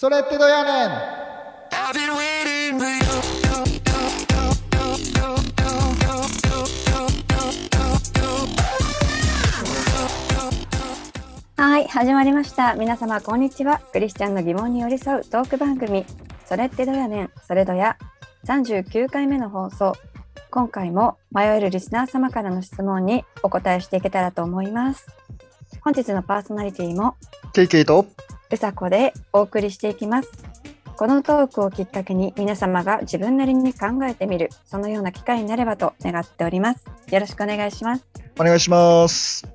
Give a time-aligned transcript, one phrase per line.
[0.00, 0.90] それってどやねん.
[11.58, 12.76] はい、始まりました。
[12.76, 13.82] 皆様、こんにちは。
[13.92, 16.06] クリスチャンの疑問に寄り添うトーク番組、
[16.46, 17.98] それってどやねん、それどや、
[18.46, 19.92] 39回目の放送。
[20.50, 25.08] 今回も迷えるリスナー様からの質問にお答えしていけたらと思います。
[25.82, 27.16] 本日のパーソナリティも、
[27.52, 28.06] ケイケイと
[28.52, 30.30] うさこでお送りしていきます。
[30.96, 36.84] このトークをきっかけに皆様が自分なりに考えてみる、そのような機会になればと願っております。
[37.10, 38.04] よろしくお願いします。
[38.38, 39.46] お願いします。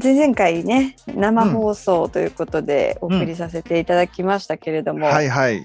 [0.00, 5.58] 前々回ね生放送ということでお送りさせていただきましたけれども、はいはい。
[5.58, 5.64] い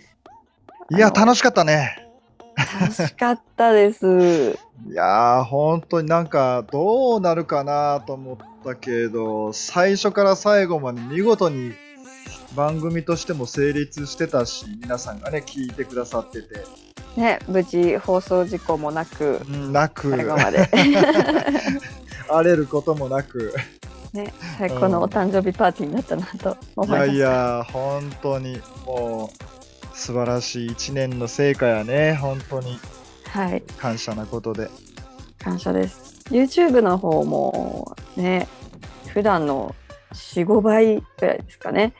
[0.89, 2.07] や、楽しかったね。
[2.81, 4.57] 楽しかったです。
[4.89, 11.73] いやー、本当になんかどうなるかなと思ったけど、最初から最後まで見事に
[12.55, 16.63] 番組としても成立してたし、皆さんがね、聞いてくださってて、
[17.17, 20.13] ね無事放送事故もなくうんなく、
[22.29, 23.53] 荒れることもなく、
[24.13, 27.07] ね最高のお誕生日パーティーになったなと思いいます。
[27.09, 32.79] やいや、本当にもう素晴らしい一年の成果やね、本当に
[33.25, 33.61] はい。
[33.77, 34.69] 感謝なことで。
[35.37, 36.19] 感謝です。
[36.29, 38.47] YouTube の方もね
[39.07, 39.75] 普段の
[40.13, 41.93] 45倍くらいですかね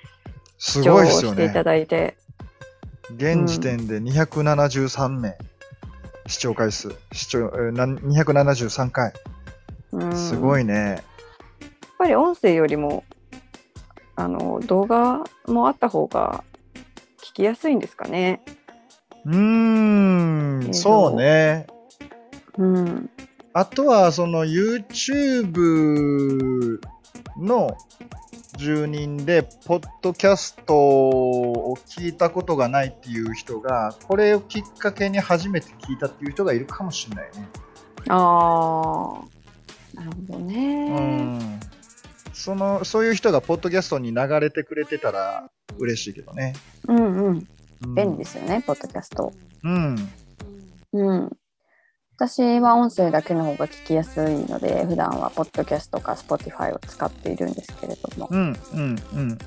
[0.60, 1.38] すごいですよね。
[1.38, 2.16] していただいて
[3.16, 5.36] 現時点で273名、
[6.28, 9.14] 視聴回数、視聴、えーな273回。
[9.92, 10.76] うんすごいね。
[10.76, 11.02] やっ
[11.98, 13.04] ぱり音声よりも
[14.16, 16.44] あの動画もあった方が
[17.18, 18.42] 聞きやすいんですかね。
[19.26, 19.38] うー
[20.70, 21.66] ん、そうね。
[22.58, 23.10] うん、
[23.54, 25.58] あとは、その YouTube
[27.38, 27.76] の
[28.60, 37.48] 住人で、ポッドキャストを聞いたことがないっていう人が、これをきっかけに初めて聞いたっていう人がいるかもしれないね。
[38.10, 39.22] あ
[39.96, 40.90] あなるほどうね。
[40.90, 41.59] ん。
[42.34, 46.53] その、そういう人がポッドキャストに流れてくれてたら嬉しいけどね。
[46.88, 49.31] うんうんうん便利ですよね、ポッドキャスト。
[49.64, 49.96] うん。
[50.92, 51.30] うん。
[52.19, 59.38] 私は音声だけの方が聞きやすいので普段はポッドキャストか Spotify を使っているんですけれども、うん、うん、うん、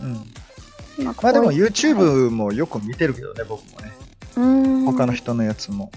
[0.98, 1.04] うん。
[1.04, 3.92] まあまあでも YouTube もよく見てるけどね、僕もね。
[4.36, 5.92] うん他の人のやつも。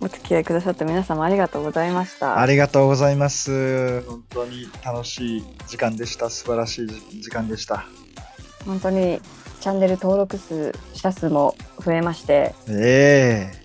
[0.00, 2.40] お付き合いくださった皆様ありがとうございました。
[2.40, 4.02] ありがとうございます。
[4.02, 6.30] 本当に楽しい時間でした。
[6.30, 7.84] 素晴らしい時間でした。
[8.64, 9.20] 本当に
[9.60, 13.59] チャンネル登録数者数も増えましてええ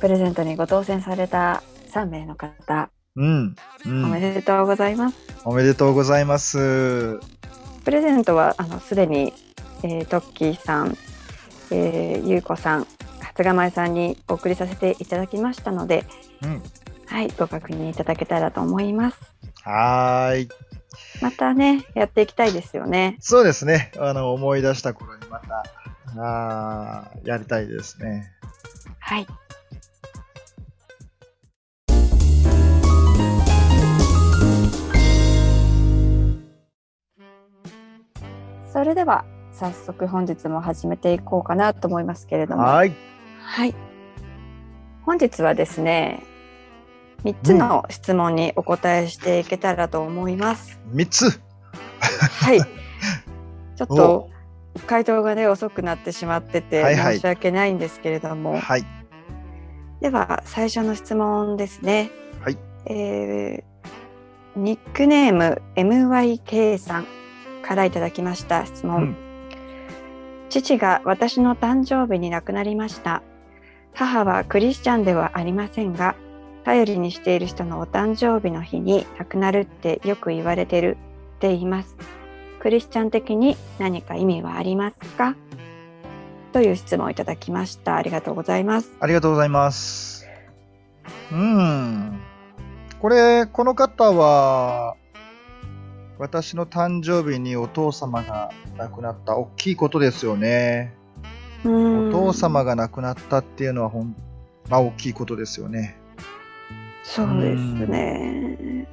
[0.00, 1.62] プレゼントにご当選された
[1.92, 4.10] 3名の方、うん、うおん。
[4.10, 5.16] めでとうございます。
[5.44, 7.18] おめでとうございます。
[7.84, 9.32] プレゼントはあのすでに、
[9.82, 10.96] えートッキーさん、
[11.70, 12.86] えーゆうこさん、
[13.20, 16.04] 初釜前さんにお送りさせていただきましたので、
[16.42, 16.62] うん。
[17.06, 19.18] はい、ご確認いただけたらと思います。
[19.62, 20.48] はーい。
[21.20, 23.16] またね、やっていきたいですよね。
[23.20, 23.92] そうですね。
[23.98, 25.64] あの、思い出した頃にまた、
[26.18, 28.32] あーやりたいですね。
[28.98, 29.26] はい。
[38.76, 42.92] それでは早速本日も始めていこうかなと思いますけれども、はーい。
[43.40, 43.74] はい。
[45.00, 46.22] 本日はですね、
[47.24, 50.78] 3つの質問にお答えしていけたらと思います。
[50.92, 51.40] 3つ。
[52.00, 52.60] はい。
[53.76, 54.28] ちょっと
[54.86, 58.84] 回答がね遅くなってしまっててはいはい申し訳ないんですけれども、はい。
[60.02, 62.10] では最初の質問ですね。
[62.42, 62.58] はい。
[62.84, 63.76] えー
[64.54, 67.06] ニックネーム MYK さん
[67.66, 68.96] からいただきました質問。
[68.96, 69.16] うん
[70.48, 73.22] 父が私の誕生日に亡くなりました。
[73.92, 76.14] 母はクリスチャンではありませんが、
[76.64, 80.98] 頼りにしている人のお誕生日の日に亡くなるってよく言われてる
[81.36, 81.96] って言います。
[82.60, 85.34] クリスチャン的に何か意味はありますか？
[86.52, 87.96] という質問をいただきました。
[87.96, 88.92] ありがとうございます。
[89.00, 90.28] ありがとうございます。
[91.32, 92.20] うん。
[93.00, 94.94] これ、この方は、
[96.18, 99.36] 私の誕生日にお父様が亡くなった。
[99.36, 100.94] 大きいことですよね。
[101.64, 104.16] おお父様が亡くなったっていうのはほん、
[104.68, 105.98] まあ大きいことですよね。
[107.02, 108.88] そうですね。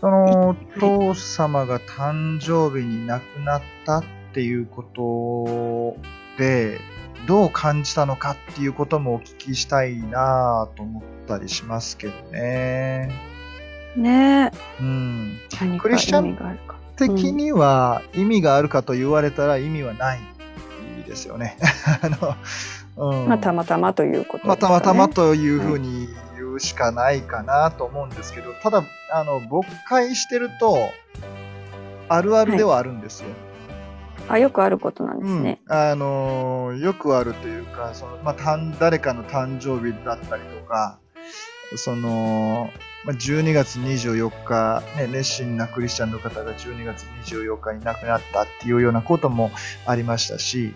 [0.00, 4.04] そのお父様が誕生日に亡くなったっ
[4.34, 5.98] ていうこと
[6.36, 6.80] で、
[7.26, 13.08] どう感じたのかっていうこともお聞きしたいなぁと思ったりしますけどね。
[13.96, 14.50] ね
[14.80, 14.93] うん。
[15.78, 16.58] クリスチャン。
[16.96, 20.20] 的には意味があるかと言われたら意味はない
[21.06, 21.56] ですよね。
[22.02, 22.36] あの
[22.96, 24.72] うんまあ、たまたまということですかね。
[24.72, 30.90] まあたまたまというふうに言うしかないかなと思うんですけど、ただ、あの、牧会してると、
[32.08, 33.28] あるあるではあるんですよ。
[34.28, 35.60] あ、よくあることなんですね。
[35.66, 40.98] うん、あのーよくあるというか、そのまあ、たん誰かの誕生日だったりとか、
[41.76, 42.70] その、
[43.04, 49.50] まあ、12月24日、ね、熱心なクリスチャンの方が12月24日に亡くなったっていうようなことも
[49.86, 50.74] ありましたし、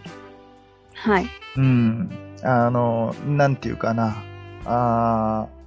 [0.95, 1.27] はい。
[1.57, 2.11] うん、
[2.43, 4.23] あの、なんていうかな、
[4.65, 5.59] あー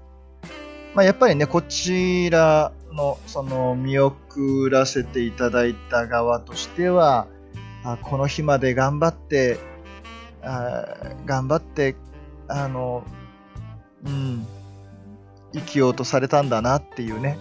[0.93, 7.27] まあ、やっぱりね、こちらの、その、見送らせていただいた側としては、
[7.83, 9.57] あこの日まで頑張って、
[10.43, 11.95] あー頑張って、
[12.47, 13.03] あの、
[14.05, 14.45] うん、
[15.53, 17.37] 生きようとされたんだなっていうね、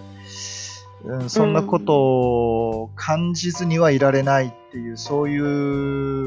[1.03, 5.39] うん、そんなことを感じずにはいられないっていう、そうい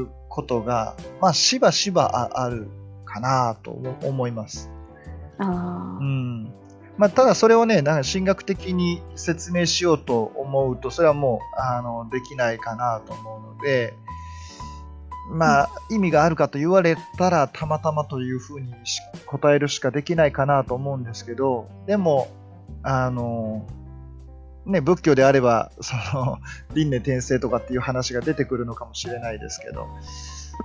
[0.01, 2.69] うことが、まあ、しばしばあある
[3.05, 4.69] かなと思思います。
[5.37, 6.53] ああ、うん。
[6.97, 13.93] まあ、ただそれをね、なんか神学的に説明しようと思うと、それはもう、あの、できないかなと思うので、
[15.29, 22.27] まあ、意味があるかと言われたら、たまたまというふうにし答えるしかできないかなと思うんですけど、でも、
[22.83, 23.65] あの、
[24.65, 26.39] ね、仏教であれば、その、
[26.73, 29.87] 輪廻転生とかっていう話が出てくるのかもしれないですけど、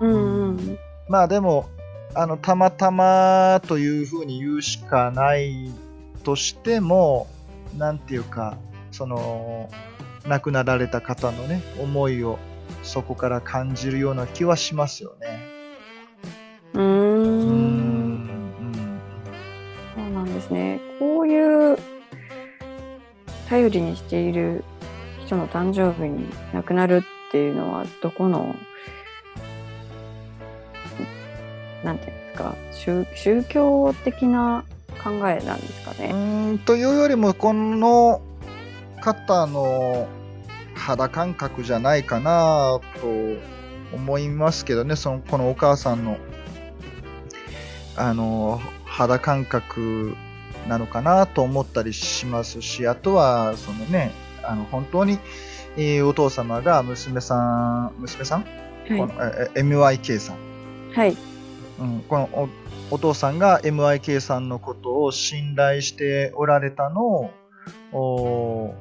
[0.01, 0.79] うんうん。
[1.09, 1.69] まあでも、
[2.15, 5.71] あの、たまたまというふうに言うしかない
[6.25, 7.29] としても、
[7.77, 8.57] なんていうか、
[8.91, 9.71] その、
[10.27, 12.39] 亡くなられた方のね、思いを
[12.83, 15.41] そこから感じるような気はしますよね。
[16.75, 16.81] うー。
[16.83, 19.01] うんん。
[19.95, 20.81] そうなんですね。
[20.99, 21.79] こういう
[23.49, 24.65] 頼りにしている
[25.27, 28.55] 人の誕生日に亡くなるっていうのはどこの
[31.85, 34.65] なんていうんですか宗宗教的な
[35.03, 36.11] 考えなんですかうね。
[36.13, 38.21] ーんというよりも、この
[39.01, 40.07] 方の
[40.91, 43.07] 肌感覚じゃないかなと
[43.95, 46.17] 思いますけどね、そのこのお母さんの
[47.97, 50.17] あの肌感覚
[50.69, 55.19] なのかなと思ったりしますし、あとはそのね、あの本当に、
[55.77, 58.49] えーお父様が娘さん、娘さん、こ
[58.89, 60.37] のええ MYK さん。
[60.93, 61.17] はい。
[61.79, 62.49] うん、このお
[62.95, 67.31] お父さんが MIK さんのことを信頼しておられたの
[67.93, 68.75] を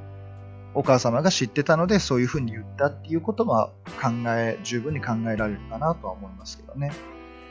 [0.74, 3.72] おお母様が知ってたのでそういうふうに言ったっていうことは
[4.02, 6.92] 考え十分に考えられるかなとは思いますけどね。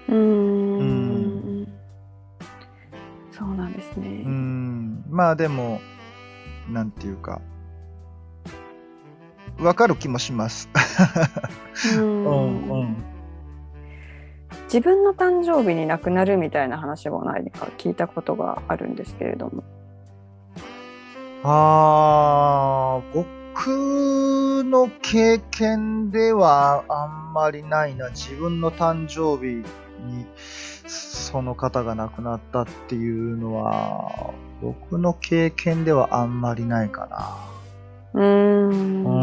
[0.08, 1.68] うーんうん
[3.30, 4.22] そうなんですね。
[4.24, 5.80] うんまあでも
[6.68, 7.40] なんていうか
[9.58, 10.68] わかる気もします。
[11.96, 12.96] ううんんうん
[14.64, 19.64] 自分の誕生日に亡くなるみたいな話も何か聞いたことがあるんですけれども。
[21.44, 28.10] あー僕の経験ではあんまりないな。
[28.10, 29.56] 自分の誕生日
[30.04, 34.32] にその方が亡くなったっていうのは、
[34.62, 37.48] 僕の経験ではあんまりないか
[38.14, 38.22] うー
[38.72, 39.04] ん。
[39.04, 39.10] な。
[39.10, 39.14] う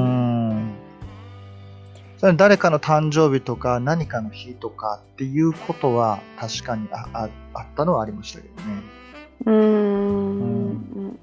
[0.53, 0.75] ん。
[2.17, 8.61] それ誰かの誕生日とか何かの日とかっていうことは確かにあああったのはありましたけどね。
[9.45, 11.19] うーん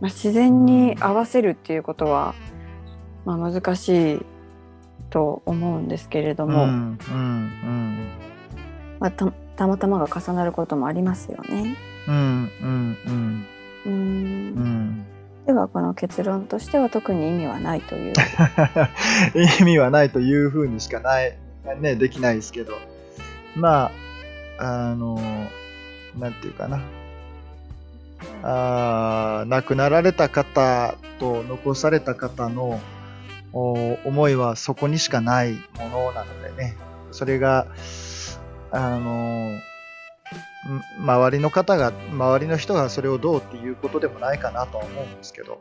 [0.00, 2.34] まあ、自然に合わせるっていうことは、
[3.24, 4.20] まあ、難しい
[5.10, 8.08] と思うんですけれども、うん、うん、
[8.98, 11.76] まあ、たたまたまが重なることもありますよね。
[12.08, 13.46] うん、うん、うん、
[13.84, 13.96] うーんう
[14.60, 15.06] ん。
[15.46, 18.14] ではこの結論としては特に意味はないという。
[19.60, 21.36] 意味はないというふうにしかない、
[21.80, 22.72] ね、できないですけど。
[23.56, 23.90] ま
[24.58, 25.20] あ、あの、
[26.18, 26.80] なんていうかな。
[28.42, 32.80] あー亡くなられた方と残された方の
[33.52, 36.76] お思いはそこにしかないものなのでね。
[37.10, 37.66] それが、
[38.70, 39.60] あの、ん
[41.00, 45.60] 周りの方が、周りの人がそれをどうっていうことでもないかなとは思うんですけど。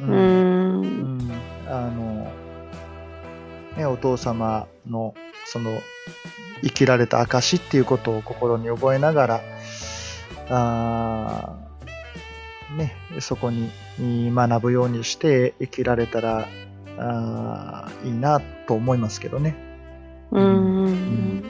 [0.00, 0.12] ううー。
[0.12, 1.32] うんん
[1.66, 2.30] あの、
[3.76, 5.80] ね、お父様のその
[6.62, 9.40] 生きられた証っていうことを心に覚えながら、
[10.48, 16.48] あーね、そこに学ぶようにして生きられたら
[16.98, 19.56] あーいいなと思いますけどね。
[20.32, 21.44] うーん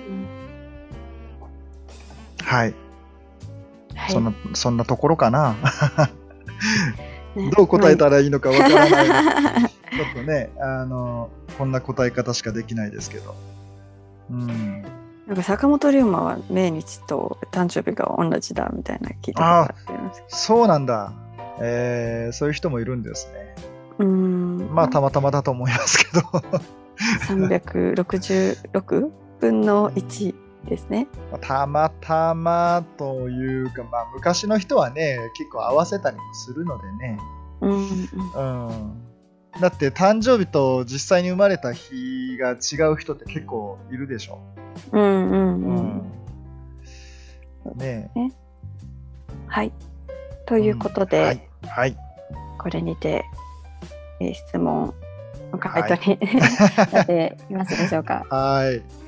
[2.42, 2.74] はい。
[3.94, 5.56] はいそんな、そんなところかな。
[7.34, 9.06] ね どう答えたらいいのかわからない。
[9.66, 13.34] ちょっとね、あの、こんな答え方しかできないですけど。
[14.30, 14.84] うん。
[15.26, 21.12] なんか坂本龍馬は命日と誕生日が同じだみたいな聞いたことありますけそうなんだ。
[21.60, 23.54] えー、そういう人もいるんですね。
[23.98, 24.04] ど。
[24.04, 24.72] うーん。
[24.72, 26.20] まあ、たまたまだと思いますけど。
[27.28, 30.34] 366分の1
[30.68, 31.08] ですね。
[31.32, 37.18] まあたまたまというか、まあ、昔の人はね、結構合わせたりもするのでね。
[37.62, 38.66] うんうん。
[38.68, 39.05] うん。
[39.60, 44.40] だって、誕生日と実際に生まれた日が違う人って結構いるでしょ。
[44.92, 46.02] うんうんう
[47.64, 47.78] うん。
[47.78, 48.10] ね
[49.46, 49.72] はい。
[50.46, 51.48] ということで、はい。
[51.66, 51.96] はい。
[52.58, 53.24] これにて、
[54.20, 54.94] えー質問
[55.52, 56.18] の回答に、
[56.92, 58.26] なっていますでしょうか。
[58.30, 59.05] はい。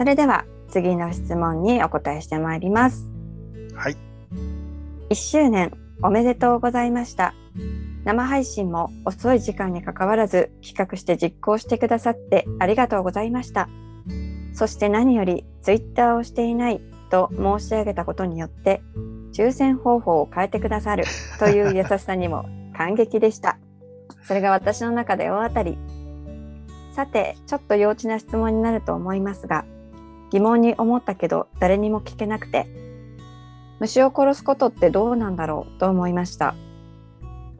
[0.00, 3.10] それでは次の質問にお答えしてまいります。
[3.74, 3.96] はい。
[5.10, 7.34] 1周年おめでとうございました。
[8.04, 13.68] 生配信も遅い時間に関わらず企画して実行してくださってありがとうございました。
[14.54, 16.80] そして何よりツイッターをしていない
[17.10, 18.80] と申し上げたことによって
[19.34, 21.04] 抽選方法を変えてくださる
[21.38, 23.58] という優しさにも感激でした。
[24.24, 25.76] それが私の中で大当たり。
[26.92, 29.66] さて、ちょっと幼稚な質問になると思いますが、
[30.30, 32.66] 疑問に思ったけど誰にも聞けなくて、
[33.80, 36.54] 虫を殺すことってどうなんだろうと思いました。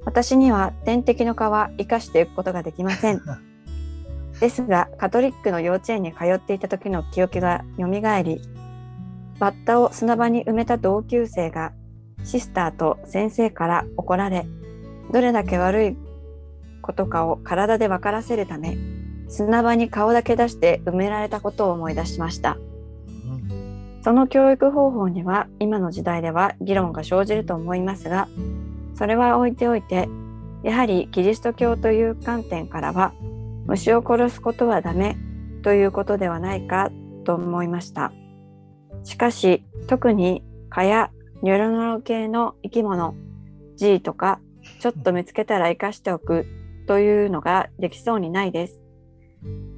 [0.04, 3.20] 私には天敵の皮生かしていくことができません。
[4.40, 8.40] ですが、カトリックの幼稚園に通っていた時の記憶が蘇り、
[9.38, 11.72] バッタを砂場に埋めた同級生が
[12.24, 14.46] シスターと先生から怒られ、
[15.12, 15.96] どれだけ悪い
[16.82, 18.76] ことかを体で分からせるため、
[19.30, 22.58] 砂場に顔だけ出して埋められたことを思い出しました。
[24.02, 28.28] その教育方法には今の時代では議論が生じると思いますが、
[28.94, 30.08] それは置いておいて、
[30.62, 33.12] やはりキリスト教という観点からは、
[33.66, 35.16] 虫を殺すことはダメ
[35.62, 36.90] ということではないか
[37.24, 38.12] と思いました。
[39.04, 41.10] しかし、特に蚊や
[41.42, 43.14] ニョロニョロ系の生き物、
[43.76, 44.40] G とか、
[44.80, 46.46] ちょっと見つけたら生かしておく
[46.86, 48.82] というのができそうにないです。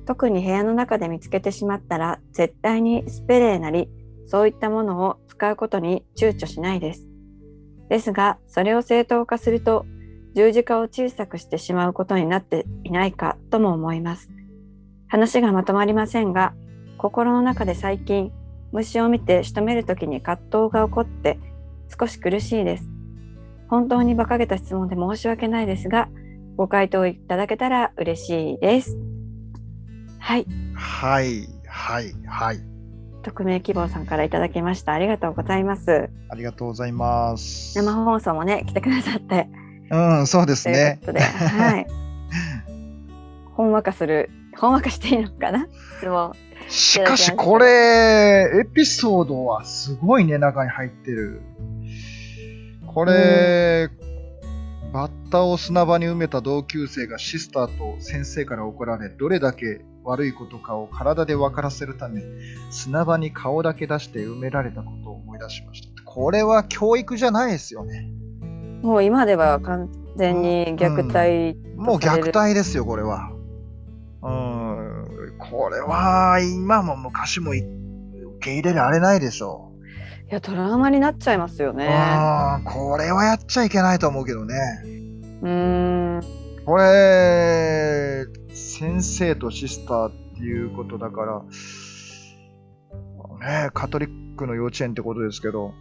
[0.07, 3.89] 特に部屋の中で見つけてしまったら絶対にスペレーなり
[4.27, 7.09] そういったものを使うことに躊躇しないです。
[7.89, 9.85] ですがそれを正当化すると
[10.35, 14.31] 十字架を小さくしてしまうことになっていないかとも思います。
[15.09, 16.55] 話がまとまりませんが
[16.97, 18.33] 心の中で最近
[18.73, 21.39] 虫を見て仕留めるときに葛藤が起こって
[22.01, 22.91] 少し苦しいです。
[23.69, 26.09] 本当に馬鹿げた質問で申し訳ないですが
[26.57, 29.12] ご回答いただけたら嬉しいです。
[30.23, 30.47] はい。
[30.75, 31.49] はい。
[31.67, 32.15] はい。
[32.27, 32.61] はい。
[33.25, 34.93] 匿名希望さんからいただきました。
[34.93, 36.11] ありがとうございます。
[36.29, 37.77] ありがとうございます。
[37.77, 39.49] 生放送もね、来てくださって。
[39.91, 41.07] うん、そうですというねこ。
[41.07, 41.87] とで、はい。
[43.57, 45.67] ほんわかする、ほんわかしていいのかな？
[45.99, 46.33] 質問。
[46.69, 51.43] しかし、これ、エピソードはすごいね、中に入ってる。
[52.87, 53.91] これ、
[54.93, 62.23] バッタを砂場に埋めた同級生がシスターと先生から怒られ、どれだけ悪いことかを体で分からせるため、
[62.71, 66.03] 砂場に顔だけ出して埋められたことを思い出しました。
[66.05, 68.07] これは教育じゃないですよね。
[68.83, 73.31] もう今では完全に虐待もう虐待ですよ、これは。
[74.23, 77.71] うん、これは今も昔もい受
[78.41, 79.72] け入れられないでしょ
[80.33, 81.75] いや、トラウマになっちゃいますよう。
[81.75, 81.85] ね。
[81.85, 81.89] う
[82.63, 84.55] ん、これはやっちゃいけないと思うけどね。
[85.43, 86.23] うーん。
[86.65, 88.25] これ、
[88.55, 91.43] 先生とシスターっていうことだか
[93.41, 95.75] ら、ね、カトリックの幼稚園ってことですけど、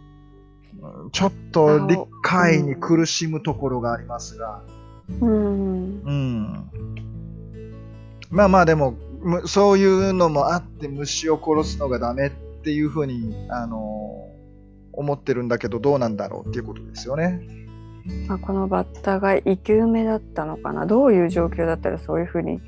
[0.82, 4.60] うんちょっと理解に苦しむところがありますが、
[5.22, 6.02] うん。
[6.02, 6.70] うん。
[8.28, 12.30] まあまあでも、むそういうのもあって虫を殺すのがダメっ
[12.62, 14.28] ていうふうに、あの
[14.92, 17.40] 思ってるんだけどどうなんだろうっていうことですよね。
[18.26, 20.86] まあ、このバッタが生き埋めだったのかな。
[20.86, 22.60] どういう状況だったらそういうふうに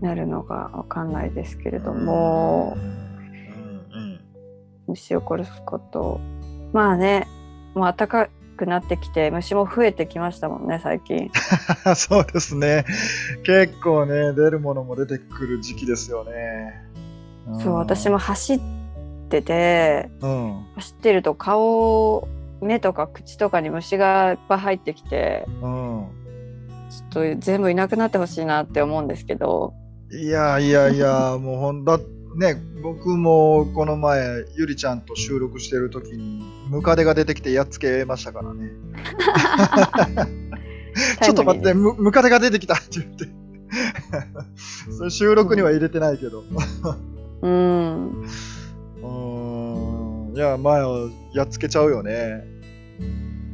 [0.00, 3.06] なるのかわかんないですけれども、うん
[4.88, 6.20] 虫を殺すこと。
[6.72, 7.26] まあね、
[7.74, 11.30] もう暖かくなってきて虫も増えてきましたもんね、最近。
[11.86, 12.84] うん、そうですね。
[13.44, 16.32] 結構ね、出るものも出てくる時期ですよね。
[17.50, 18.18] んそう、私も。
[18.18, 18.75] 走って
[19.26, 20.66] て、うん。
[20.76, 22.28] 走ってると顔、
[22.60, 26.08] 目とか口とかに虫がいっぱい入ってきて、うん。
[27.12, 29.74] ちょっと全部いなくなってほしいなって思うんですけど、
[30.12, 31.98] いやいやいや、 もうほんだ、
[32.36, 38.70] ね、僕もこの前、ゆりちゃんと収録してる時に、ムカデが出てきてやっつけましたからね。
[41.22, 43.28] ちょっと待って、ムムカデが出てきたって言って。
[44.96, 46.44] それ収録には入れてないけど。
[47.42, 48.24] うん。
[50.36, 50.46] うーん。
[50.46, 52.44] いや、前はやっつけちゃうよね。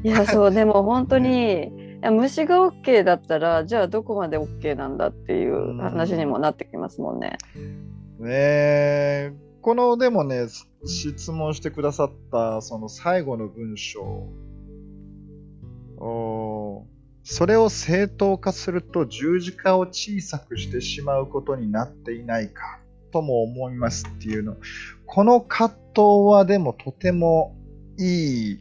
[0.04, 7.38] いや、そう、でも本当に、いや虫が OK だったら、じゃあどこまで OK なんだっていう話にもなってきますもんね。
[8.18, 9.32] ねえ。
[9.60, 10.46] この、でもね、
[10.84, 14.02] 質問してくださった、その最後の文章。
[15.98, 16.92] おー
[17.24, 22.80] それを正当化すると十字架を小さくしてしまうことになっていないか
[23.12, 24.56] とも思いますっていうの。
[25.14, 27.54] この葛藤はでもとても
[27.98, 28.58] いいっ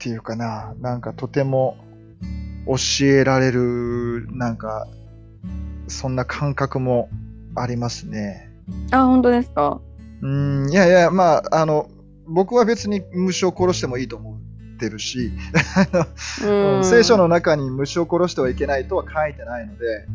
[0.00, 1.76] ていうかな、なんかとても
[2.66, 4.88] 教えられる、なんか、
[5.86, 7.08] そんな感覚も
[7.54, 8.50] ありますね。
[8.90, 9.80] あ、本当ですか？
[10.20, 11.88] うーん、いやいや、まあ、あの、
[12.26, 15.30] 僕は別に虫を殺してもいいと思ってるし、
[16.44, 16.82] うん。
[16.82, 20.06] 聖書の中に虫を殺してはいけないとは書いてないので、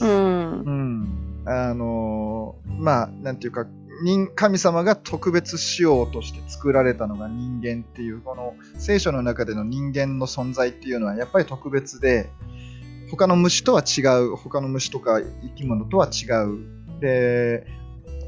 [0.00, 0.62] うん。
[0.62, 3.66] うん、あの、まあ、なんていうか、
[4.02, 12.30] 人神様が特別仕様として作られたのが人間っていう、この聖書の中での人間の存在っていうのはやっぱり特別で、
[13.10, 17.00] 他の虫とは違う、他の虫とか生き物とは違う。
[17.00, 17.66] で、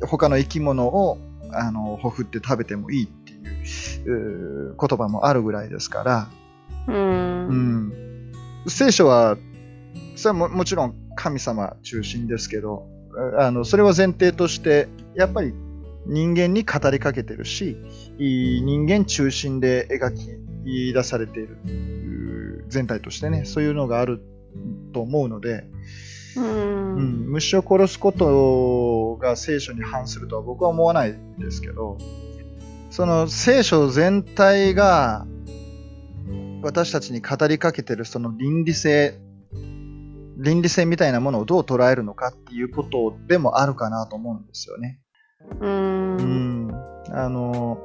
[0.07, 1.19] 他の生き物を
[1.53, 6.31] あのほふって食べてもいいっていう言葉もあるぐらいですから、
[6.89, 6.93] う。
[6.93, 7.49] うん
[7.89, 8.33] ん、
[8.67, 9.37] 聖書は
[10.17, 12.87] それはももちろん神様中心ですけど
[13.39, 15.53] あのそれは前提としてやっぱり
[16.07, 17.77] 人間に語りかけてるし
[18.19, 24.23] 人間中心で描き出されているう全体としてねそういうのがある
[24.93, 25.65] と思うので、
[26.37, 27.31] ううんん。
[27.31, 31.99] 虫を殺すことが聖書に反するとは僕は思わないですけど
[32.91, 35.27] その聖書全体が
[36.63, 39.19] 私たちに語りかけてるその倫理性
[40.37, 44.99] 倫理性みたいなものをどう捉えるのかっていうことでもあるかなと思うんですよね。
[45.61, 45.67] う。
[45.67, 46.75] うんん、
[47.11, 47.79] あの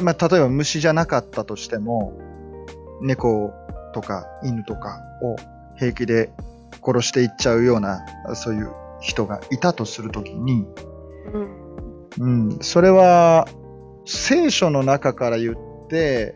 [0.00, 2.12] まあ、例えば虫じゃなかったとしても
[3.02, 3.52] 猫
[3.92, 5.36] とか犬とかを
[5.76, 6.32] 平気で
[6.84, 10.64] 殺していっちゃうようなそういう人がいたとするときに、
[11.32, 11.62] うん。
[12.18, 13.46] うん、それは
[14.04, 16.34] 聖書の中から言って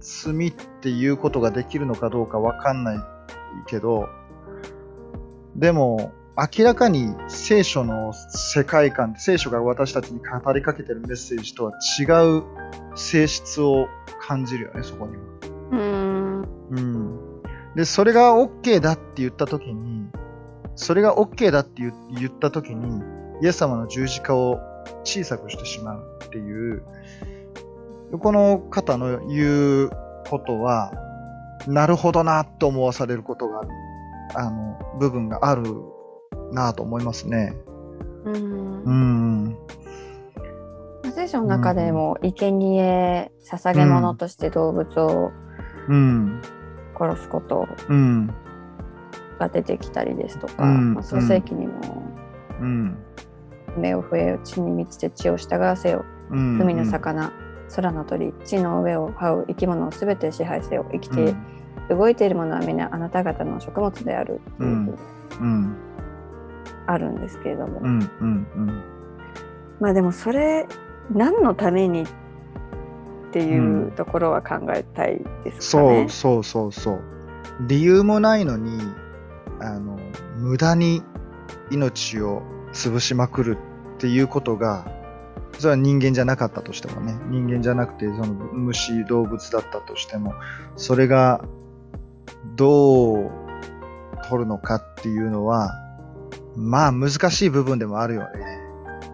[0.00, 2.98] 罪っていうことができるのかどうかわかんない
[3.66, 4.08] けど
[5.56, 12.04] でも明らかに聖書の世界観聖書が私たちに語りかけてるメッセージとは違
[12.38, 12.44] う
[12.96, 13.88] 性質を
[14.22, 15.22] 感じるよねそこには。
[15.72, 16.42] うん。
[16.70, 17.42] うん、
[17.76, 20.08] でそれが OK だって言った時に
[20.76, 23.02] それが OK だって言った時に
[23.42, 24.60] イエス様の十字架を
[25.04, 26.82] 小さくしてしまうっていう
[28.18, 29.90] この方の言う
[30.30, 30.90] ことは
[31.66, 33.68] なるほどなと思わされることがある
[34.36, 35.64] あの部分がある
[36.52, 37.56] なと思いますね。
[38.24, 38.82] うん。
[38.84, 38.90] う。
[38.92, 39.56] ん。
[41.14, 45.30] 聖書の中でも生贄捧げ物として動物を
[45.88, 46.40] うん。
[46.98, 48.34] 殺すことうん。
[49.38, 50.94] が出てきたりですとか、うん。
[50.94, 51.80] まあ、創世記にも
[52.60, 52.98] うん。
[53.76, 56.36] 目を増え地に満ちて地を従わせよう。
[56.36, 56.60] ん。
[56.60, 57.32] 海の魚、
[57.74, 61.34] 空の鳥地の上を這う生き物をすべて支配せよ生きて
[61.88, 64.68] 動いているものは皆あなた方の食物であるっていう。
[64.68, 64.92] ふうに
[65.40, 65.76] うん
[66.86, 68.82] あるんですけれども、うんうんうん
[69.80, 70.66] まあでもそれ
[71.12, 76.10] 何のためにっていうところは考えたいですかそねう。
[76.10, 77.00] そうそうそう。
[77.66, 78.80] 理由もないのに、
[79.60, 79.98] あの、
[80.36, 81.02] 無駄に
[81.70, 82.42] 命を
[82.72, 83.58] 潰しまくる
[83.96, 84.84] っていうことが、
[85.58, 90.34] それは人間じゃなかったとしてもね、人間じゃなくて、その虫、動物だったとしても、
[90.76, 91.44] それが
[92.56, 93.30] どう
[94.28, 95.70] 取るのかっていうのは、
[96.56, 98.28] まあ難しい部分でもあるよね。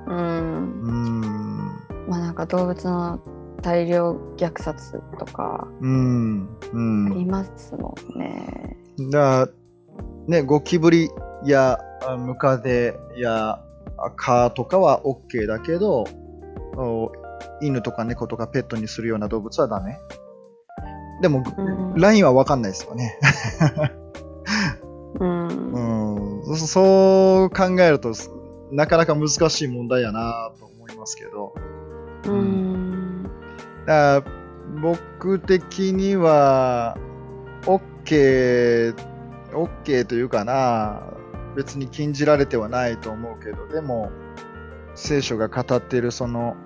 [0.07, 1.61] うんうーん。
[2.09, 3.21] まあなんか動物の
[3.63, 6.49] 大量虐殺とかうん。
[6.73, 7.15] うんあ。
[7.15, 8.77] りますもんね。
[9.11, 9.49] だ
[10.27, 11.11] ね、ゴキブリ
[11.45, 13.61] やあムカデや
[13.99, 16.05] あ蚊とかは OK だけど、
[16.77, 17.13] お
[17.61, 19.99] 犬とか猫とかペットにするような動物はダメ。
[21.23, 23.19] でも、うんラインはわかんないですよね。
[25.19, 28.13] うんうん、そそう考えると、
[28.71, 31.55] なかなか難しい問題やなと思いますけど。
[32.27, 33.31] うん
[33.87, 34.23] だ
[34.83, 36.97] 僕的には、
[37.63, 38.95] OK、
[39.53, 41.03] OK というかな、
[41.57, 44.11] 別に禁じられてはないと思うけど、でも、
[44.97, 46.57] 聖書が語っているその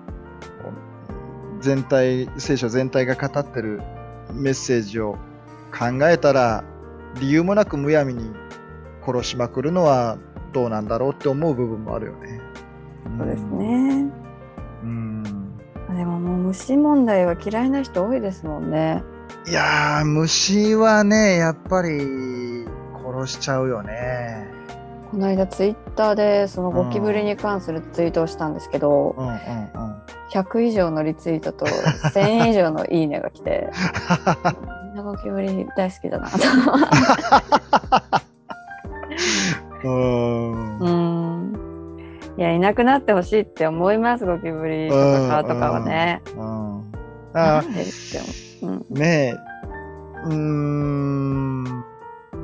[1.59, 3.81] 全体聖書全体が語ってる
[4.33, 5.17] メッセージを
[5.71, 6.63] 考えたら
[7.19, 8.31] 理由もなくむやみに
[9.05, 10.17] 殺しまくるのは
[10.53, 12.41] どうなんだろうって思う部分もあるよね。
[13.17, 14.11] そうですね。
[14.83, 15.23] うん。
[15.95, 19.03] でももう虫問題は嫌いな人多いですもんね。
[19.47, 22.65] いやー虫はねやっぱり
[23.03, 24.47] 殺しちゃうよね。
[25.09, 29.41] この間ツイッターでそのゴキブリに関するツイートをしたんですけど、うんうんうん。
[30.31, 33.69] 100以上のリツイートと1000以上のいいねが来て、
[34.85, 36.37] みんなゴキブリ大好きだなと。
[39.83, 40.79] うーん。
[40.79, 41.53] うん。
[42.37, 46.21] いや、いなくなってほしいって思います、ゴキブリとか蚊とかはね。
[46.35, 46.79] うん。
[46.79, 46.91] うん。
[47.33, 47.61] あ。
[48.89, 49.33] ねえ。
[50.25, 51.83] うーん。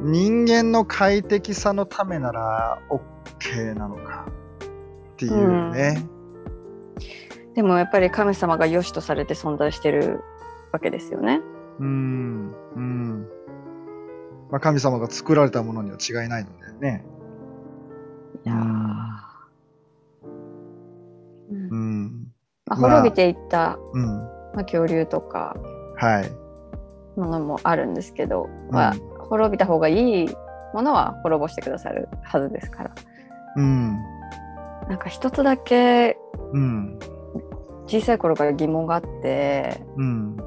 [0.04, 4.28] 人間の快適さのためなら OK なのか。
[5.14, 6.06] っていうね、
[7.56, 10.22] でもやっぱり神様が良しとされて存在してる
[10.72, 11.42] わけですよね。
[11.80, 12.54] うん。
[12.76, 13.28] うん
[14.50, 17.04] まあ、神様が作られたものには違いないのでね。
[18.46, 18.58] いやー。
[21.52, 22.06] ううん。
[22.06, 22.28] ん。
[22.66, 24.06] まあ、まあ滅びていった、うん。
[24.06, 25.56] まあ、恐竜とか
[25.96, 26.32] はい。
[27.20, 28.74] ものもあるんですけど、うん。
[28.74, 30.30] まあ、滅びた方がいい
[30.74, 32.96] ものは滅ぼしてくださるはずですから。
[33.58, 33.98] うん。
[34.88, 36.18] なんか一つだけ
[36.54, 37.00] うん。
[37.88, 40.38] 小さい頃から疑問があってうん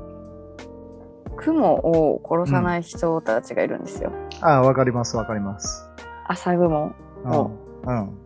[1.40, 5.88] 雲を殺さない人たちがいるんですよ、ああわかりますわかります。
[6.26, 6.92] 朝雲
[7.24, 7.32] うん。
[7.32, 7.50] お
[7.86, 8.18] うん。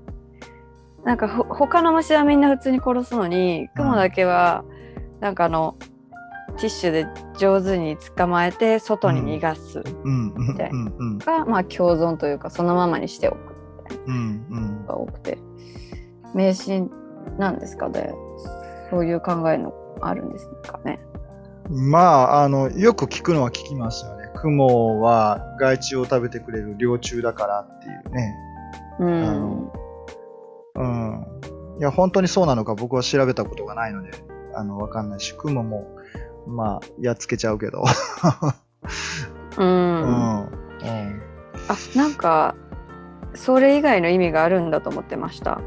[1.05, 4.65] なんかほ他の虫はみんな普通に殺すのに雲だけは
[5.21, 5.77] なんかあの
[6.57, 9.83] ティッシュで上手に捕まえて外に逃がす。
[10.05, 10.33] うん。
[10.35, 10.49] うん。
[10.49, 10.97] みたいうん。
[10.97, 11.19] うん。
[11.19, 13.39] が、まあ共存というかそのままにしておく。
[14.07, 14.47] うん。
[14.51, 14.87] うん。
[14.87, 15.39] が多くて。
[16.33, 16.91] 迷信
[17.39, 18.13] なんですかね。
[18.91, 21.01] そういう考えのあるんですかね
[21.71, 24.29] まあ、あの、よく聞くのは聞きますよね。
[24.37, 28.35] 雲は害虫を食べてくれる幼虫だからっていうね。
[29.01, 29.73] うん、の
[30.77, 31.27] うん。
[31.81, 34.11] いや、本当にそうなのか僕は調べたことがないので、
[34.55, 35.89] あの、わかんないし、雲も、
[36.47, 37.83] まあ、やっつけちゃうけど。
[39.57, 40.07] うんうん。
[40.07, 40.49] あ
[40.85, 41.99] うん。
[41.99, 42.55] なんか
[43.35, 45.61] それ以外の意味があるんだと思ってました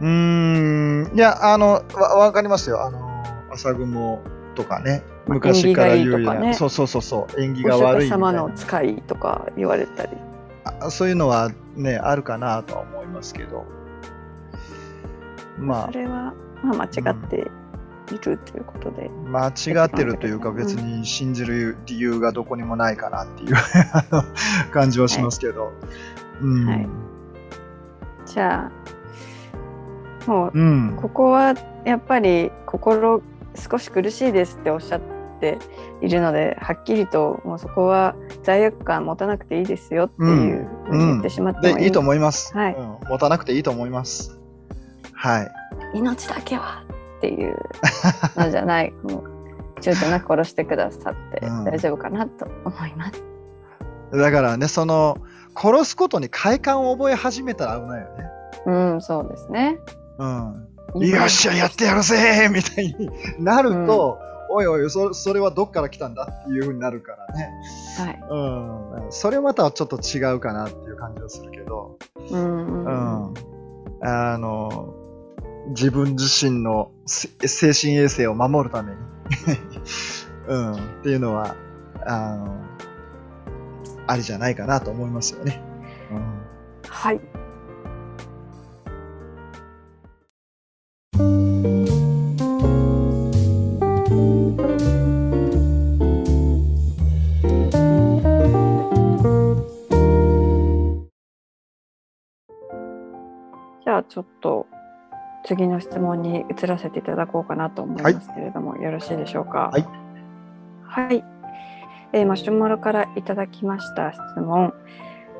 [0.00, 1.16] うーん。
[1.16, 2.84] いや、あの、わ、わかりますよ。
[2.84, 3.00] あの、
[3.50, 4.22] 朝雲
[4.58, 5.02] とかね。
[5.26, 7.40] まあ昔から言うような、そうそうそうそう。
[7.40, 10.16] 縁起おが悪いいな様の使いとか言われたり
[10.64, 13.64] あそういうのはね、あるかなとは思いますけど。
[15.58, 17.50] まそれは、まあ、間違って
[18.14, 23.54] いるということで、あ、間違ってるというか別に信じる理由がどこにもないかなっていう
[24.72, 25.72] 感じはしますけど。
[26.42, 26.66] うん。
[26.66, 26.88] はい
[28.26, 28.70] じゃ
[30.26, 30.96] あもううん。
[31.00, 31.54] ここは
[31.86, 33.22] やっぱり心
[33.58, 35.00] 少し苦しいですっておっしゃっ
[35.40, 35.58] て
[36.00, 42.98] いるのではっきりともうそこは罪悪感持たなくていいですよっていうふうに言ってしまってもで、いいと思います、はいうん。
[43.08, 44.38] 持たなくていいと思います。
[45.12, 45.50] はい。
[45.94, 46.84] 命だけは
[47.18, 47.56] っていう
[48.36, 49.38] のじゃないもう
[49.80, 53.28] 躊躇なく殺してくださってうん大丈夫かなと思います。
[54.12, 55.18] だからね、その、
[55.54, 58.24] 殺すことに快感を覚え始めたら危ないよね。
[58.66, 59.78] うん、そうですね。
[60.18, 60.68] うん。
[60.94, 64.18] よっしゃ、やってやるぜみたいになると、
[64.50, 67.50] おいおいそ、それはどっから来たんだっていうふうになるからね。
[67.98, 69.04] はい。
[69.04, 69.12] うん。
[69.12, 71.98] それまたはちょっと違うかなっていう感じはするけど、
[72.30, 72.94] うんうんううん
[73.32, 73.34] ん。
[74.02, 74.94] あの、
[75.68, 78.98] 自分自身のせ精神衛生を守るために、
[80.48, 80.72] うん。
[80.74, 81.54] っていうのは、
[82.06, 82.54] あの、
[84.06, 85.60] ありじゃないかなと思いますよね。
[86.10, 86.42] うん。
[86.88, 87.20] はい。
[104.08, 104.66] ちょっと
[105.44, 109.70] 次の質問に移らせていただこうかなと思いますけれども、よろしいでしょうか？
[109.72, 109.86] はい。
[110.82, 111.24] はい。
[112.12, 114.72] えーマシュマロからいただきました質問。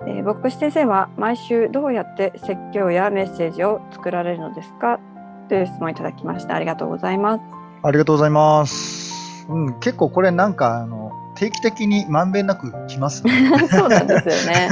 [0.07, 5.01] えー、牧師先生は毎週どうやって説教やメッセージを作られるのですか
[5.49, 6.55] という質問をいただきました。
[6.55, 7.45] ありがとうございます。
[7.83, 9.47] ありがとうございます。
[9.49, 13.33] うん、結構これなんか、あの、定期的にまんべんなく来ますね。
[13.71, 14.69] そうなんですよね。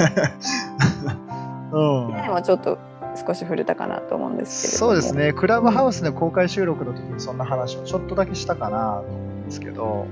[1.72, 1.80] う
[2.12, 2.22] ん。
[2.22, 2.78] でもちょっと
[3.16, 4.92] 少し触れたかなと思うんですけれども。
[4.92, 5.14] そうです。
[5.14, 10.06] ね、クラブハウスで公開収録の時にそんな話をちょっとだけしたかなと思うんですけど、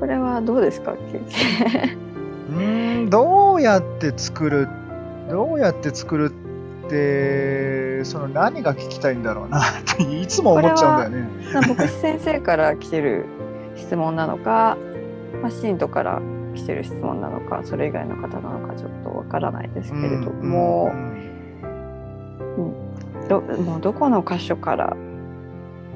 [0.00, 0.92] これはどうですか？
[0.92, 1.98] 経験
[2.50, 4.68] うーん、どうやって作る、
[5.30, 6.48] どうやって作るっ
[6.88, 9.62] って、その何が聞きたいんだろうなっ
[9.96, 11.28] ていつも思っちゃうんだよね。
[11.52, 13.26] まあ牧師先生から来てる
[13.76, 14.78] 質問なのか、
[15.42, 16.20] まあ、信徒から
[16.54, 20.90] 来てる質問なのかそれ以外の方なのかちょっとわからないですけれども、
[23.28, 24.96] どもうどこの箇所から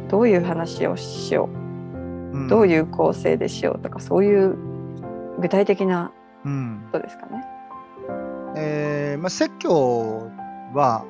[0.09, 1.49] どういう話をしよ
[2.35, 4.57] うどうういう構成でしようとかそういう
[5.40, 6.12] 具体的な
[6.45, 7.45] うん、うんことですかね。
[8.57, 10.31] えーまあ、説教
[10.75, 11.05] は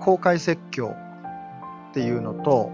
[0.00, 0.94] 公開説教
[1.90, 2.70] っていうのと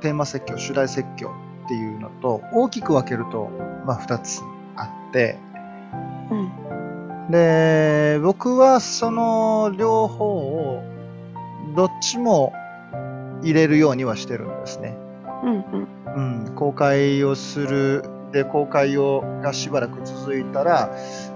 [0.00, 1.30] テーマ説教主題説教
[1.64, 3.50] っていうのと大きく分けると、
[3.86, 4.40] まあ、2つ
[4.76, 5.38] あって
[6.30, 6.59] うん
[7.30, 10.82] で僕はその両方を
[11.74, 12.52] どっちも
[13.42, 14.96] 入れるようにはしてるんですね。
[15.42, 20.90] うんうんうん、公開をするで公開をがしばらく続いたら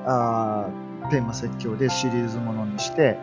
[0.04, 3.16] あーテーマ説教でシリーズものにして、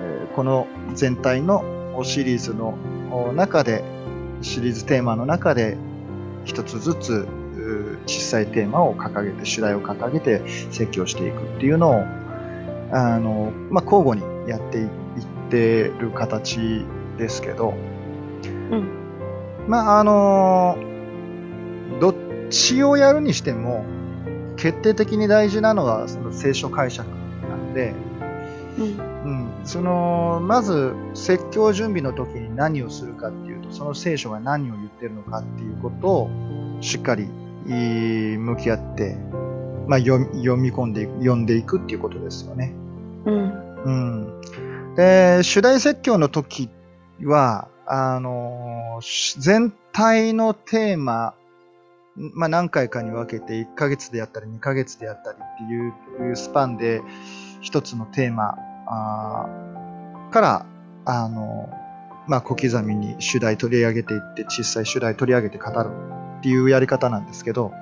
[0.00, 1.62] えーこの全体の
[2.04, 2.74] シリーズの
[3.10, 3.84] お中で
[4.40, 5.76] シリーズテーマの中で
[6.44, 7.28] 一つずつ
[8.06, 12.04] 小さいテーマを掲げて主題を掲げて説教していくっていうのを
[12.92, 14.88] あの、まあ、交互にやっていっ
[15.50, 16.84] てる形
[17.18, 17.74] ですけど、
[18.42, 18.88] うん。
[19.68, 20.76] まああの
[22.00, 22.14] どっ
[22.50, 23.84] ちをやるにしても
[24.56, 27.08] 決定的に大事なのはその聖書解釈
[27.48, 27.94] なんで、
[28.78, 29.12] うん。
[29.22, 36.30] うん、そのまず説教準備の時に何をするかっていうとその聖書が何を言ってるのかっていうことを
[36.80, 37.28] しっかり
[37.66, 39.16] 向き合って、
[39.86, 42.72] まあ、読み読み込んで読んでいくっていうことですよね。
[43.24, 43.72] うん。
[43.84, 46.70] うん、で主題説教の時
[47.24, 51.34] はあのし全体のテーマ、
[52.16, 57.02] まあ、何回かに分けて1ヶ月でやったり2ヶ月でやったりっていうスパンで
[57.60, 58.56] 一つのテーマ
[60.30, 60.66] から
[61.04, 61.68] あの、
[62.26, 65.90] まあ、小刻みに主題取り上げていって小さい主題取り上げて語る
[66.42, 67.72] っていうやり方なんですけど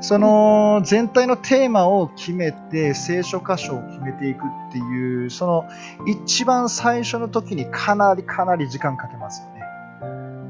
[0.00, 5.64] その全体のテーマを決めて聖書箇所を決めていくっていうその
[6.08, 9.62] 一番最初の時にかなりかなり時間かけますよね。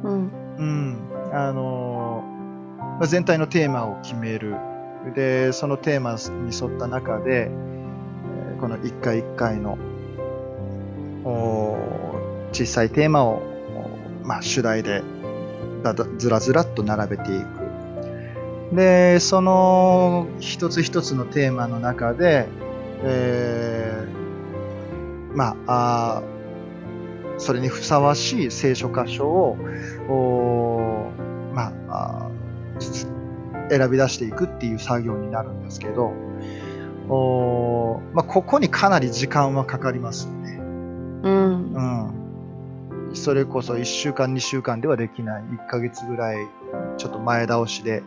[0.05, 0.33] うん。
[0.57, 0.99] うん、
[1.33, 2.25] あの
[2.99, 4.57] まあ全体のテーマを決める。
[5.17, 9.77] でそのテーマに沿った中でえーこの一回一回の
[11.25, 11.77] お
[12.53, 13.43] 小さいテーマを、
[14.23, 15.03] おまあ、主題で
[16.19, 22.49] ずらずらっと並べていくでその一つ一つのテーマの中で、
[23.03, 24.23] えー
[25.35, 26.33] まああー
[27.39, 29.57] それにふさわしい聖書箇所を
[31.55, 32.29] まあ
[33.71, 36.13] 選び出していくっていう作業になるんですけど、
[37.09, 40.59] おーまあ、ここにかなり時間はかかりますよね。
[40.61, 42.22] うんうん。
[43.15, 45.43] それこそ1週間、2週間ではできない。
[45.43, 46.37] 1ヶ月ぐらい、
[46.97, 48.03] ちょっと前倒しで、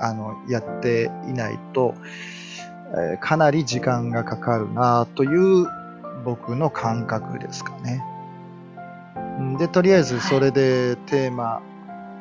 [0.00, 1.94] あの、やっていないと、
[2.92, 5.66] えーかなり時間がかかるなという
[6.24, 8.02] 僕の感覚ですかね。
[9.38, 11.60] うんで、とりあえずそれでテーマ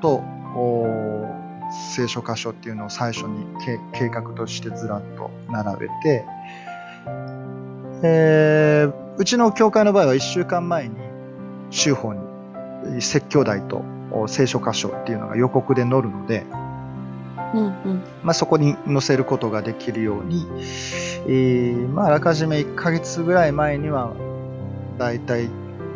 [0.02, 0.22] と、
[1.94, 6.26] 聖書箇所っていうのを最初にけ計画としてずらっと並べて、
[8.04, 10.96] えーうちの教会の場合は1週間前に
[11.70, 16.46] 週報に説教題とお聖書箇所っていうのが予告で載るので、
[17.54, 20.46] うんうんまあ、そこに載せることができるように、
[21.28, 24.14] えーまあ、あらかじめ1ヶ月ぐらい前には
[24.98, 25.50] だいたい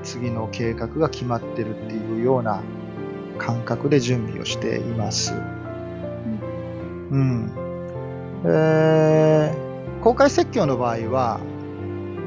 [0.04, 2.62] 次の計画が決まってるっていうような
[3.38, 5.34] 感覚で準備をしています。
[7.12, 7.52] うん。
[8.46, 11.40] えー公開説教の場合は、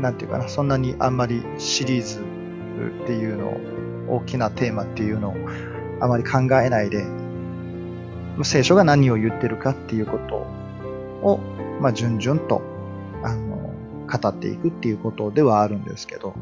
[0.01, 2.25] なんていうかな、そんなにあんまりシリーズ
[3.03, 5.35] っていうのを、大きなテーマっていうのを
[6.01, 7.05] あまり考えないで、
[8.45, 10.37] 聖書が何を言ってるかっていうこと
[11.27, 11.41] を、
[11.81, 12.62] まあ、順々と、
[13.23, 13.73] あの、
[14.07, 16.35] 語っていくっていうことではあるんですけど、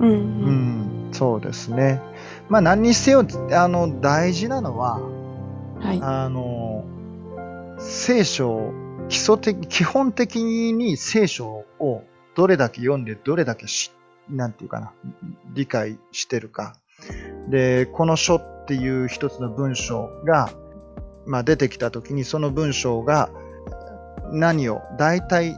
[0.00, 2.00] うんううんん、そうですね。
[2.48, 5.00] まあ、何にせよ、あの、大事なのは、
[5.80, 6.00] はい。
[6.02, 6.84] あの、
[7.78, 8.72] 聖書、
[9.08, 12.02] 基礎的、基本的に聖書を
[12.34, 13.92] どれだけ読んで、どれだけし、
[14.30, 14.92] なんていうかな、
[15.54, 16.74] 理解してるか。
[17.48, 20.50] で、この書っていう一つの文章が、
[21.26, 23.30] まあ、出てきたときに、その文章が
[24.30, 25.56] 何を、大体、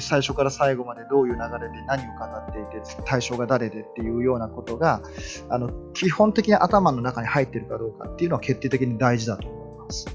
[0.00, 5.02] 最初から最後までどういう流れで何を語っていて、対象が誰でっていうようなことが、
[5.48, 10.06] あの、基本的に頭の中に入ってるかどうかっていうのは決定的に大事だと思います。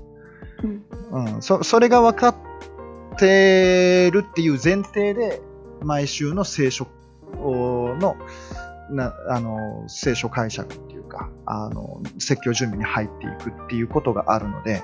[0.63, 2.35] うんうん、そそれが分かっ
[3.17, 5.41] てるっていう前提で
[5.81, 6.87] 毎週の聖書
[7.33, 8.15] の
[8.89, 14.83] なあの聖書解釈っていうかあの説教準備に入っていくっていうことがあるので、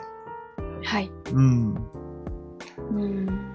[0.83, 1.11] はい。
[1.31, 1.75] うん、
[2.91, 3.51] うん。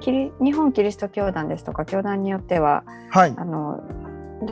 [0.00, 3.82] キリ日本キリスト教団ですとか教団によってははいあの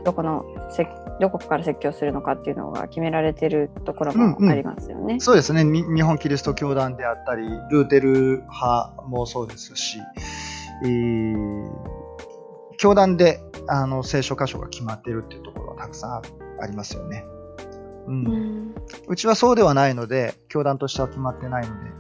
[0.04, 5.20] どこの説どこから説教するのかっていうのが決められてるところもうんうんありますよね。
[5.20, 9.98] そうですねに日本キリスト教団であったりルーテル派もそうですし、
[10.84, 12.01] えー
[12.82, 16.22] 教団であの聖書箇所が決まっているっていうところはたくさんあ
[16.60, 17.24] ありますよね。
[18.08, 18.26] うん。
[18.26, 18.74] うん。
[19.06, 21.90] うちはそうではないので、教団としては決まってないので、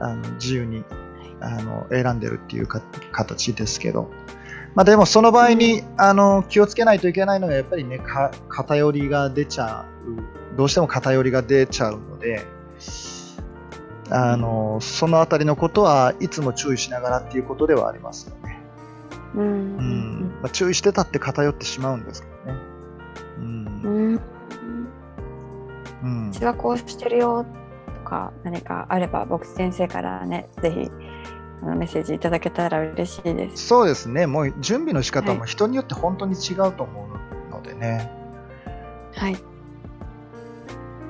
[0.00, 0.82] あの自由に
[1.42, 2.80] あの選んでるっていうか
[3.12, 4.08] 形ですけど、
[4.74, 9.84] まあ、でもその場合に、あの気をつけないといけないのは、やっぱりね、か偏りが出ちゃ
[10.54, 12.46] う、どうしても偏りが出ちゃうので、
[14.08, 18.37] あのそのあたりのことはいつも注意しながらっていうことではあります。
[19.38, 19.44] うん。
[19.44, 20.38] うん。
[20.42, 22.04] まあ、注意してたって偏ってしまうん。
[22.04, 22.58] ですけどね。
[23.38, 23.44] うん。
[23.44, 23.92] うん。
[23.92, 24.20] うん。
[26.02, 26.28] うん。
[26.30, 27.46] うちはこうしてるよ
[27.86, 30.90] とか何かあれば牧師先生からねぜひ
[31.62, 33.66] あのメッセージいただけたら嬉しいです。
[33.66, 37.08] そうですね、もう準備の仕方はいも人によって本当に違うと思
[37.50, 38.10] うのでね、
[39.14, 39.36] はい。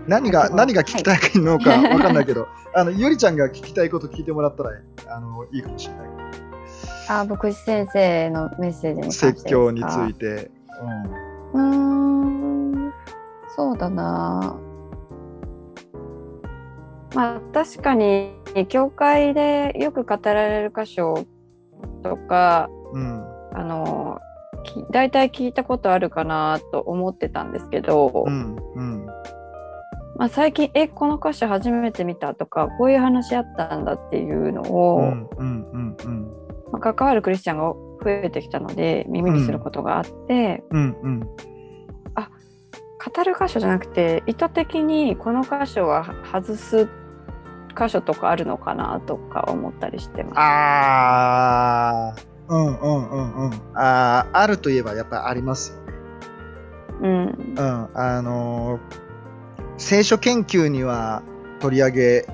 [0.06, 2.14] 何があとは何が聞きたいのかわかん。
[2.14, 3.36] ないけど、あのゆりちゃん。
[3.36, 4.70] が聞きたいこと聞いてもらったら
[5.08, 6.08] あのいいかもしれない。
[7.08, 10.50] あ牧師先生のメッセージに説教について。
[11.54, 12.92] うーん。
[13.56, 14.56] そうだな。
[17.14, 18.32] まあ確かに
[18.68, 21.26] 教会でよく語られる箇所
[22.02, 24.18] とかうん、あの
[24.64, 29.06] き大体聞いたことあるかなと思ってたんですけど、うん、うん、
[30.16, 35.87] まあ、最近「えこの箇所初めて見た」とかこういう話あったんだっていうのうを、ん、うん、うん、うん、
[36.78, 41.26] まあ、関わるクリスチャンが増えてきたので耳にすることがあって、うん、うん、語
[43.24, 46.88] る箇所じゃなくて意図的にこの箇所は外す
[47.76, 50.34] 箇所とかあるのかなとか思ったりしてます。
[50.36, 55.92] あー、うん、うん、うん、うん、あーあるといえばやっぱりありますよね。
[57.00, 58.80] うんうん、あのー
[59.80, 61.22] 聖書研究には
[61.60, 62.26] 取り上げ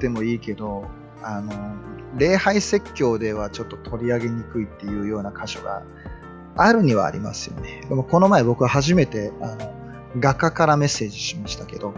[0.00, 0.84] てもいいけど、
[1.22, 5.82] あのー礼拝説教ではちょっと取り上げにくいっていうような箇所が
[6.56, 7.84] あるにはありますよね。
[7.88, 9.72] でもこの前僕は初めてあの
[10.18, 11.94] 画家からメッセージしましたけど、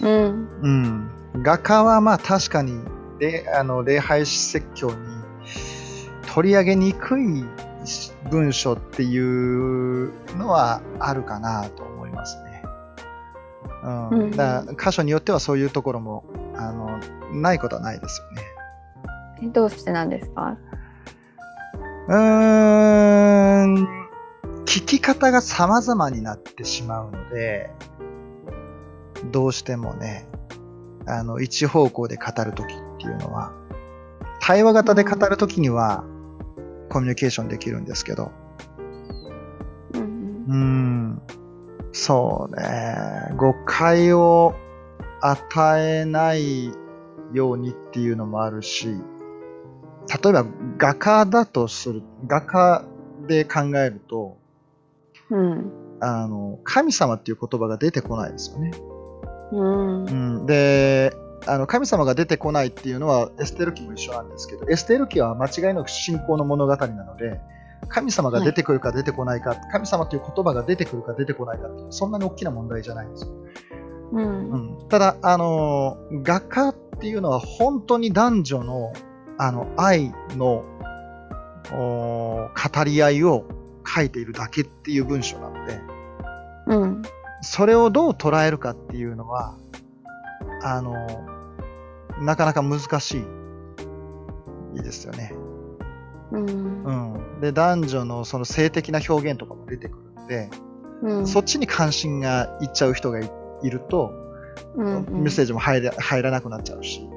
[0.00, 1.10] うんうん、
[1.42, 2.80] 画家はまあ確かに
[3.18, 4.96] 礼あの礼拝説教に
[6.34, 7.44] 取り上げにくい
[8.30, 12.62] 文章っていうのはあるかなと思いますね。
[13.82, 16.24] うんうんだから箇所によってはそういうところも
[16.56, 16.98] あの
[17.32, 18.42] ないことはないですよね。
[19.42, 20.56] えどうしてなんですか？
[22.08, 23.88] うーん
[24.64, 27.70] 聞き方が様々になってしまうので、
[29.32, 30.26] どうしてもね、
[31.06, 33.52] あの、一方向で語るときっていうのは、
[34.40, 36.04] 対話型で語るときには、
[36.90, 38.30] コミュニケーションできるんですけど、
[39.94, 40.44] うん。
[40.48, 41.22] うーん、
[41.92, 44.54] そうね、誤解を
[45.20, 46.72] 与えない
[47.32, 49.00] ようにっていうのもあるし、
[50.08, 50.46] 例えば
[50.78, 52.84] 画家だとする、画家
[53.26, 54.38] で考えると、
[55.30, 55.70] うん。
[56.00, 58.70] あの、神様っていう言葉が出てこないですよね。
[59.52, 60.04] うん。
[60.04, 60.10] う
[60.42, 61.12] ん、で、
[61.46, 67.40] あの神様が出てこないっていうのはエステル記も一緒なんですけど、エステル記は間違いなく信仰の物語なので、
[67.88, 73.30] 神様が出てくるか出てこないか、神様という言葉が出てくるか出てこないかってそんなに大きな問題じゃないんですよ。
[74.12, 74.50] うん。
[74.50, 78.92] うん、ただ、あのー画家っていうのは本当に男女の
[79.38, 80.64] あの愛の
[81.70, 83.44] 語り合いを
[83.86, 85.80] 書いているだけっていう文章なので、
[86.66, 87.02] うん。
[87.40, 89.56] それをどう捉えるかっていうのは、
[90.62, 91.38] あのー
[92.20, 93.22] なかなか難し
[94.74, 95.32] いですよね。
[96.32, 96.84] うん。
[96.84, 96.92] う
[97.38, 100.50] ん、で男女のその性的な表現とかも出てくるので、
[101.02, 101.26] うん。
[101.26, 103.30] そっちに関心がいっちゃう人がい
[103.62, 104.12] いると、
[104.76, 107.08] うんメッセージも入ら入らなくなっちゃうし、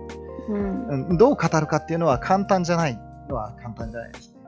[0.50, 0.88] うん。
[0.88, 4.42] うんどう語るかっていうのは簡単じゃないのは簡単じゃないですね。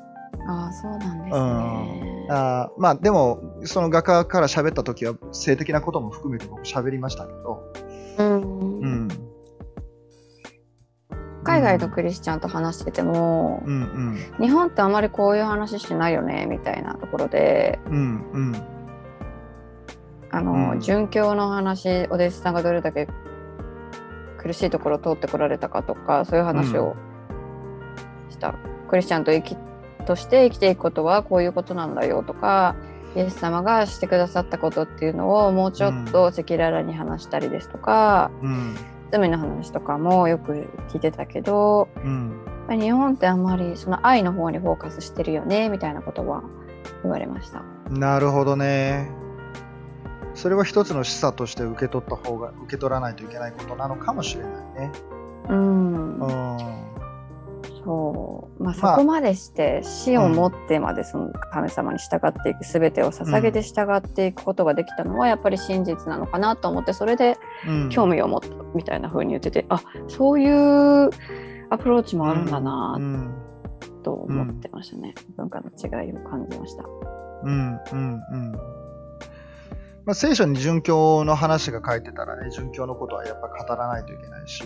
[0.47, 2.01] ああそうなんですうん。
[2.01, 2.27] ね。
[2.29, 7.63] あーまあでも、その画家から喋った時は性的なことも含めて僕喋りましたけど、
[8.17, 8.79] うん。
[8.79, 9.07] うん。
[11.43, 13.73] 海外のクリスチャンと話してても、うん
[14.39, 14.45] うん。
[14.45, 18.55] 日本ってあまりこういう話しないよねみたいなところでうんうん。
[20.31, 20.71] あの、うん。
[20.79, 23.07] 殉教の話お弟子さんがどれだけ
[24.43, 26.95] 苦しいところを通ってこられたかとかそういう話を
[28.29, 28.55] した、
[28.89, 29.57] クリスチャンと生き
[30.05, 32.75] として生きていくことはこういうことなんだよとか
[33.15, 38.75] イエス様がしてくださったことっていうのをもうちょっと赤裸々に話したりですとか、うん。
[39.11, 42.33] 罪の話とかもよく聞いてたけどうん。
[42.69, 46.41] 日本ってあんまりその愛の方にフォーカスしてるよねみたいなことは
[47.03, 47.61] 言われました。
[47.89, 49.22] なるほどね。
[50.35, 54.91] それは一つの示唆として受け取った方が、受け取らないといけないことなのかもしれないね。
[55.49, 56.19] うん。
[56.19, 56.93] うん。
[57.83, 58.63] そう。
[58.63, 71.09] まあ、そまあこまでして死をもってまでその神様に従っていく全てを捧げて従っていくことができたのはやっぱり真実なのかなと思ってそれでうん、興味を持ったみたいな風に言ってて、あそういう
[71.69, 73.33] アプローチもあるんだうなん。
[74.03, 76.83] と思ってましたね、文化の違いを感じました。
[77.43, 77.79] うん。
[77.91, 78.21] うん。
[78.31, 78.82] うん
[80.05, 84.63] まあ、聖書に殉教の話が書いてたらね、殉教のことはやっぱ語らないといけないし、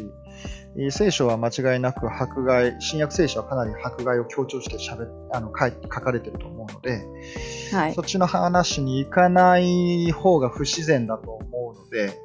[0.75, 7.05] えー聖書は間違いなく迫害、新約聖書はかなり迫害を強調してしゃべあの書い書かれてると思うので、
[7.71, 12.19] はいそっちの話に行かない方が不自然だと思うので、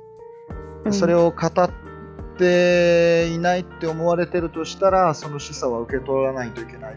[0.90, 1.70] それを、を語っ
[2.38, 6.96] ていないって思われてるとしたら、その示唆は受け取らないといけない、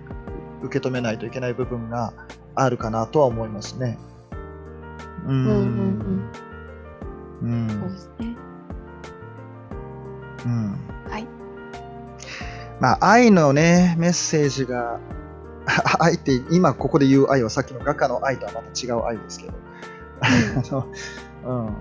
[0.63, 2.13] 受け止めないといけない部分が
[2.55, 3.97] あるかなとは思いますね。
[5.28, 5.45] うん。
[5.47, 6.32] うん。
[7.41, 7.97] うん、そうでん。
[7.97, 8.38] すね。
[10.45, 10.71] うん。
[11.09, 11.28] はい。
[12.80, 14.99] まあ、愛のね、メッセージが、
[15.99, 19.53] 愛って、今ここで言う愛はさっきの画家の愛とはまた違う愛ですけど、
[20.21, 20.28] あ
[20.71, 20.88] の、
[21.45, 21.76] うん。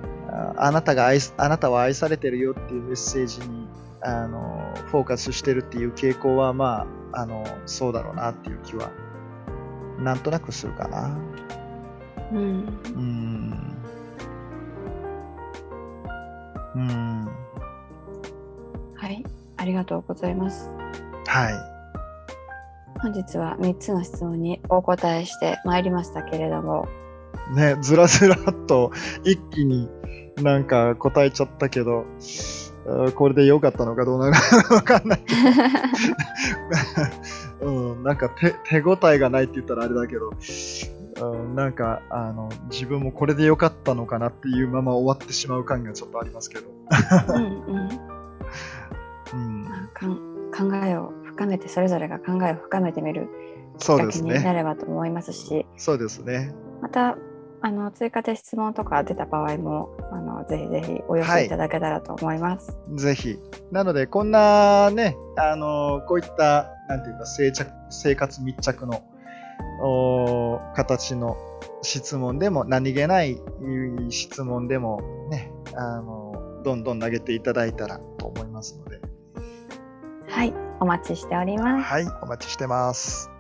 [0.57, 3.69] あなたが愛、あなたは愛されてるよっていうメッセージに、
[4.01, 8.91] あの、フォーカスしてるっていう傾向は、まあ、あの、そうだろうなっていう気は、
[9.99, 10.19] なん。
[10.19, 11.17] となくするかな。
[12.35, 13.75] うんうん。
[16.75, 17.29] うん。
[18.97, 19.25] はい、
[19.57, 20.71] ありがとうございます。
[21.27, 21.55] はい。
[23.01, 26.89] 本日は3つの質問にお答えしてまいりましたけれども、
[27.55, 28.91] ね、ずらずらっと
[29.25, 29.89] 一気に
[30.43, 32.07] なんか答えちゃったけど、
[33.15, 35.25] これで良かったのかどうなのかわかんない
[37.61, 40.33] うん、なんか手手応えがないって言ったらあれだけど、
[41.21, 46.67] うん、なんかあの自分もこれで良かったのかなっていうまま終わってしまう感がちょっとありますけど。
[47.35, 48.15] うんうん
[49.33, 50.35] うん、まあかん
[50.71, 53.29] 考えを深めてそれぞれが考えを深めてみる
[53.79, 54.53] きそうっかけにな。
[54.53, 56.55] ればと思いますし、そうですね。
[56.81, 57.17] また
[57.61, 62.77] あの追加で質問とか出た場合もあのぜひぜひお寄せいただけたらと思います。
[62.95, 63.39] ぜひ。
[63.73, 69.14] なので、こんなね、あのこういった、なんていうか、生着生活密着のお
[70.75, 71.37] 形の
[71.83, 73.41] 質問でも、何気ない
[74.11, 79.01] 質問でもね、あのどんどん投げていただいたらと思いますので、
[80.29, 81.85] はい、お待ちしております。
[81.85, 83.31] はい、お待ちしてます。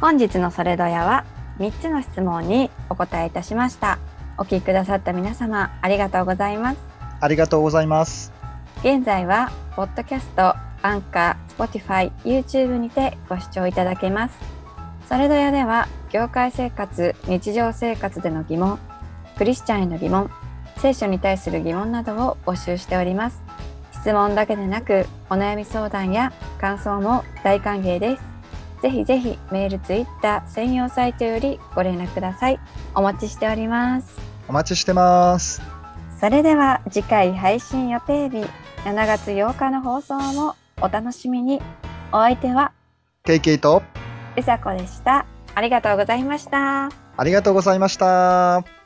[0.00, 1.24] 本日のそれどやは
[1.58, 3.98] 3つの質問にお答えいたしました。
[4.36, 6.78] お聞きくださった皆様ありがとうございます。
[7.20, 8.32] ありがとうございます。
[8.80, 14.38] 現在は、ポッドキャスト、アンカー、Spotify、YouTube にてご視聴いただけます。
[15.08, 18.78] それどやでは、業界生活、日常生活での疑問、
[19.36, 20.30] クリスチャンへの疑問、
[20.76, 23.42] 聖書に対する疑問などを募集しております。
[23.92, 28.27] 質問だけでなく、お悩み相談や感想も大歓迎です。
[28.82, 32.60] ぜひぜひメール、ツイッター専用サイトよりご連絡ください。
[32.94, 34.16] お待ちしております。
[34.48, 35.62] お待ちしてます。
[36.20, 38.46] それでは次回配信予定日
[38.84, 41.60] 7月8日の放送もお楽しみに。
[42.10, 42.72] お相手は
[43.24, 43.82] ケイケイと、
[44.36, 45.26] うさこでした。
[45.54, 46.88] ありがとうございました。
[47.16, 48.77] ありがとうございました。